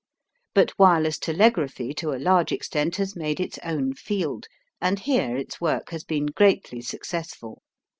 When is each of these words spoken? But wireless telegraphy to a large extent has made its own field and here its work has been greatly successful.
But 0.55 0.71
wireless 0.79 1.19
telegraphy 1.19 1.93
to 1.93 2.11
a 2.11 2.17
large 2.17 2.51
extent 2.51 2.95
has 2.95 3.15
made 3.15 3.39
its 3.39 3.59
own 3.61 3.93
field 3.93 4.47
and 4.81 4.97
here 4.97 5.37
its 5.37 5.61
work 5.61 5.91
has 5.91 6.03
been 6.03 6.25
greatly 6.25 6.81
successful. 6.81 7.61